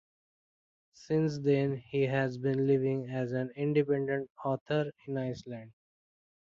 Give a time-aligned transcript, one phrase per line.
[0.95, 5.73] Since then he has been living as an independent author in Iceland.